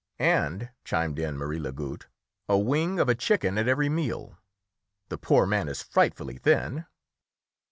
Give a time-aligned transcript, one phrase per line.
[0.17, 2.07] "And," chimed in Marie Lagoutte,
[2.49, 4.35] "a wing of a chicken at every meal.
[5.09, 6.87] The poor man is frightfully thin."